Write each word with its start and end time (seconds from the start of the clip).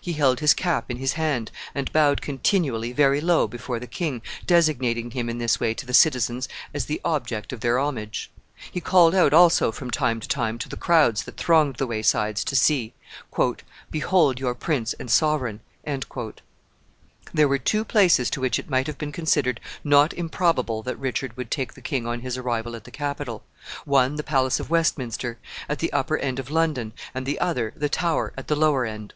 He 0.00 0.12
held 0.12 0.38
his 0.38 0.54
cap 0.54 0.92
in 0.92 0.98
his 0.98 1.14
hand, 1.14 1.50
and 1.74 1.92
bowed 1.92 2.22
continually 2.22 2.92
very 2.92 3.20
low 3.20 3.48
before 3.48 3.80
the 3.80 3.88
king, 3.88 4.22
designating 4.46 5.10
him 5.10 5.28
in 5.28 5.38
this 5.38 5.58
way 5.58 5.74
to 5.74 5.84
the 5.84 5.92
citizens 5.92 6.48
as 6.72 6.86
the 6.86 7.00
object 7.04 7.52
of 7.52 7.62
their 7.62 7.80
homage. 7.80 8.30
He 8.70 8.80
called 8.80 9.12
out 9.12 9.34
also, 9.34 9.72
from 9.72 9.90
time 9.90 10.20
to 10.20 10.28
time, 10.28 10.56
to 10.60 10.68
the 10.68 10.76
crowds 10.76 11.24
that 11.24 11.36
thronged 11.36 11.74
the 11.78 11.86
waysides 11.88 12.44
to 12.44 12.54
see, 12.54 12.94
"Behold 13.90 14.38
your 14.38 14.54
prince 14.54 14.92
and 15.00 15.10
sovereign." 15.10 15.58
There 17.34 17.48
were 17.48 17.58
two 17.58 17.84
places 17.84 18.30
to 18.30 18.40
which 18.40 18.60
it 18.60 18.70
might 18.70 18.86
have 18.86 18.98
been 18.98 19.10
considered 19.10 19.60
not 19.82 20.12
improbable 20.14 20.84
that 20.84 20.94
Richard 20.96 21.36
would 21.36 21.50
take 21.50 21.74
the 21.74 21.82
king 21.82 22.06
on 22.06 22.20
his 22.20 22.38
arrival 22.38 22.76
at 22.76 22.84
the 22.84 22.92
capital 22.92 23.42
one 23.84 24.14
the 24.14 24.22
palace 24.22 24.60
of 24.60 24.70
Westminster, 24.70 25.38
at 25.68 25.80
the 25.80 25.92
upper 25.92 26.18
end 26.18 26.38
of 26.38 26.52
London, 26.52 26.92
and 27.12 27.26
the 27.26 27.40
other, 27.40 27.72
the 27.74 27.88
Tower, 27.88 28.32
at 28.38 28.46
the 28.46 28.54
lower 28.54 28.84
end. 28.86 29.12